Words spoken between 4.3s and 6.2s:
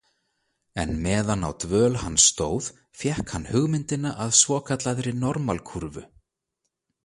svokallaðri normalkúrfu.